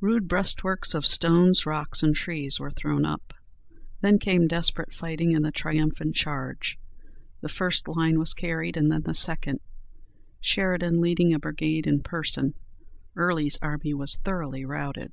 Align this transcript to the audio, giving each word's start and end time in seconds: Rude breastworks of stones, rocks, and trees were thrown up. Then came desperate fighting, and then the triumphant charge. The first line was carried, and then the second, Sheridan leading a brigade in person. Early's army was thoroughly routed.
Rude 0.00 0.28
breastworks 0.28 0.94
of 0.94 1.04
stones, 1.06 1.66
rocks, 1.66 2.02
and 2.02 2.16
trees 2.16 2.58
were 2.58 2.70
thrown 2.70 3.04
up. 3.04 3.34
Then 4.00 4.18
came 4.18 4.48
desperate 4.48 4.94
fighting, 4.94 5.28
and 5.34 5.44
then 5.44 5.48
the 5.52 5.52
triumphant 5.52 6.16
charge. 6.16 6.78
The 7.42 7.50
first 7.50 7.86
line 7.86 8.18
was 8.18 8.32
carried, 8.32 8.78
and 8.78 8.90
then 8.90 9.02
the 9.02 9.12
second, 9.12 9.60
Sheridan 10.40 11.02
leading 11.02 11.34
a 11.34 11.38
brigade 11.38 11.86
in 11.86 12.00
person. 12.02 12.54
Early's 13.14 13.58
army 13.60 13.92
was 13.92 14.16
thoroughly 14.16 14.64
routed. 14.64 15.12